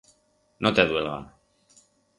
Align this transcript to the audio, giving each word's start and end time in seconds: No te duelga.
No 0.67 0.71
te 0.79 0.87
duelga. 0.95 1.17